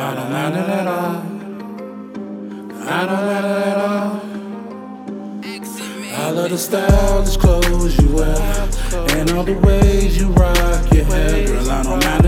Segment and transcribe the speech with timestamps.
[0.00, 0.14] I
[0.54, 0.68] it
[6.16, 8.36] it love the stylish clothes you wear
[9.16, 11.70] and all the ways you rock your hair, girl.
[11.70, 12.27] I don't mind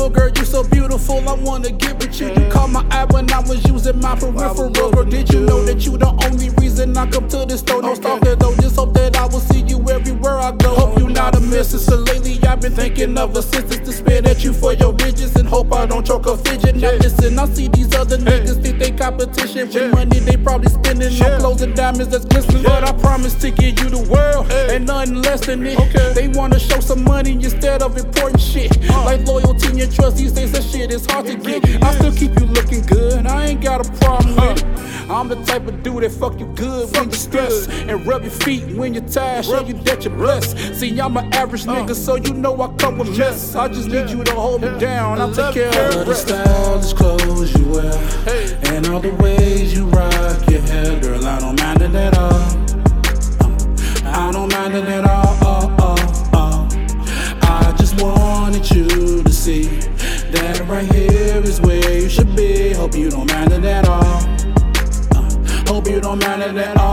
[0.00, 1.28] Beautiful girl, you so beautiful.
[1.28, 2.28] I wanna get with you.
[2.28, 4.70] You caught my eye when I was using my peripheral.
[4.70, 7.82] Girl, did you know that you the only reason I come to this store?
[7.82, 8.56] No stalker though.
[8.56, 10.74] Just hope that I will see you everywhere I go.
[10.74, 11.84] Hope you not a missus.
[11.84, 15.46] So lately I've been thinking of assistance to spit at you for your riches and
[15.46, 16.76] hope I don't choke a fidget.
[16.76, 21.12] Now listen, I see these other niggas think they competition with money they probably spending
[21.22, 22.62] on clothes and diamonds that's glistening.
[22.62, 24.50] But I promise to give you the world
[25.00, 25.78] nothing less than it.
[25.78, 26.12] Okay.
[26.14, 30.16] They wanna show some money instead of important shit like loyalty and trust.
[30.16, 31.64] These days that shit is hard to get.
[31.82, 33.26] I still keep you looking good.
[33.26, 35.10] I ain't got a problem with it.
[35.10, 38.30] I'm the type of dude that fuck you good when you stress and rub your
[38.30, 39.44] feet when you're tired.
[39.44, 40.56] Show you that you're blessed.
[40.76, 43.56] See, I'm an average nigga, so you know I come with mess.
[43.56, 45.20] I just need you to hold me down.
[45.20, 47.92] I'll take care of the stylish clothes you wear
[48.72, 50.49] and all the ways you rock
[54.62, 55.38] I it all.
[55.40, 56.68] Oh, oh, oh.
[57.40, 59.62] I just wanted you to see
[60.32, 62.74] that right here is where you should be.
[62.74, 64.04] Hope you don't mind it at all.
[65.16, 66.90] Uh, hope you don't mind it at all.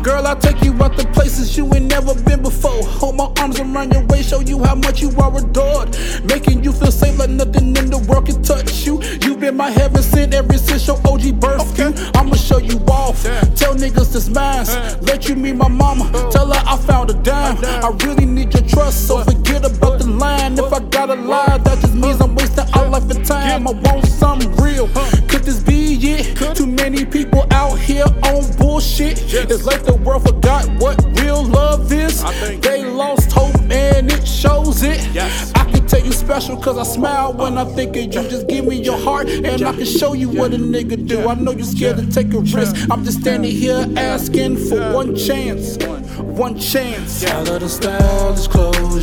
[0.00, 2.84] Girl, I'll take you out the places you ain't never been before.
[2.84, 5.96] Hold my arms around your waist, show you how much you are adored.
[6.24, 9.02] Making you feel safe like nothing in the world can touch you.
[9.22, 11.88] You've been my heaven sent ever since your OG birth you.
[11.88, 12.19] You
[13.10, 13.22] off.
[13.56, 14.66] Tell niggas this mine.
[15.02, 16.10] Let you meet my mama.
[16.30, 17.58] Tell her I found a dime.
[17.64, 20.58] I really need your trust, so forget about the line.
[20.58, 23.66] If I gotta lie, that just means I'm wasting our life and time.
[23.68, 24.88] I want something real.
[25.28, 26.56] Could this be it?
[26.56, 29.20] Too many people out here on bullshit.
[29.32, 32.22] It's like the world forgot what real love is.
[32.60, 35.00] They lost hope and it shows it.
[36.00, 38.30] Tell you special cause I smile when I think of you.
[38.30, 41.28] Just give me your heart and I can show you what a nigga do.
[41.28, 42.90] I know you're scared to take a risk.
[42.90, 45.76] I'm just standing here asking for one chance.
[46.16, 47.26] One chance.
[47.26, 48.99] I love the stylish clothes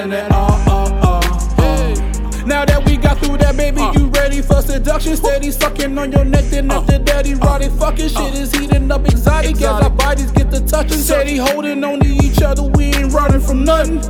[0.00, 0.50] you don't mind it at all.
[0.50, 2.42] Oh, uh, oh, uh, oh.
[2.42, 5.16] Uh, now that we got through that, baby, you ready for seduction?
[5.16, 7.72] Steady sucking on your neck, then after that, he rotted.
[7.72, 10.98] Fucking shit is heating up exotic, as our bodies get to touching.
[10.98, 14.00] Steady holding on to each other, we ain't running from nothing.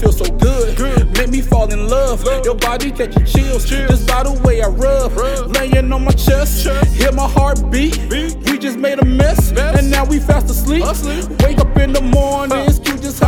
[0.00, 0.78] Feel so good.
[1.18, 2.24] Make me fall in love.
[2.42, 3.66] Your body catching chills.
[3.66, 5.12] Just by the way I rub.
[5.54, 6.66] Laying on my chest.
[6.94, 7.98] Hear my heart beat.
[8.08, 9.52] We just made a mess.
[9.52, 10.84] And now we fast asleep.
[11.42, 12.49] Wake up in the morning.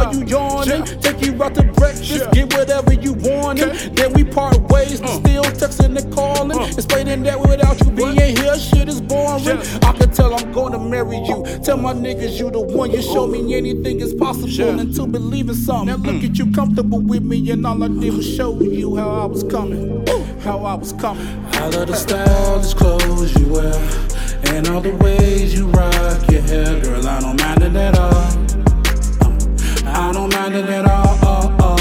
[0.02, 0.84] Just you yawning.
[1.00, 2.30] Take you out to breakfast.
[2.32, 3.96] Get whatever you wanted.
[3.96, 5.00] Then we part ways.
[5.00, 6.58] but Still texting and calling.
[6.58, 6.66] Uh.
[6.66, 9.58] Explaining that without you being here, shit is boring.
[9.82, 11.44] I can tell I'm gonna marry you.
[11.62, 12.90] Tell my niggas you the one.
[12.90, 13.56] You show me oh.
[13.56, 14.80] anything is possible.
[14.80, 15.86] And to believe in something.
[15.86, 16.30] Now look mm.
[16.30, 17.50] at you comfortable with me.
[17.50, 20.06] And all I did was show you how I was coming.
[20.40, 21.26] How I was coming.
[21.52, 23.72] I love the stylish clothes you wear
[24.46, 27.06] and all the ways you rock your hair, girl.
[27.06, 28.71] I don't mind it at all.
[30.44, 31.78] It at all.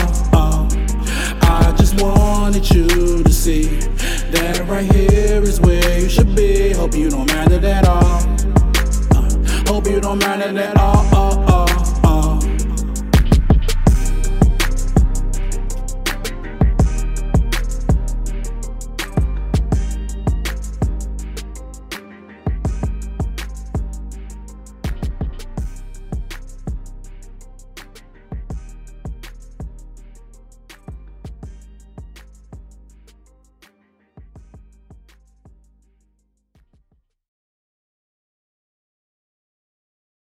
[1.42, 3.64] I just wanted you to see
[4.30, 6.72] that right here is where you should be.
[6.72, 8.22] Hope you don't mind it at all.
[9.16, 11.21] Uh, hope you don't mind it at all.